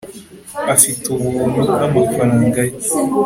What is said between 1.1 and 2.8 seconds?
ubuntu n'amafaranga ye